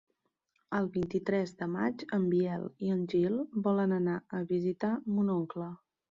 [0.75, 3.35] El vint-i-tres de maig en Biel i en Gil
[3.67, 5.69] volen anar a visitar mon oncle.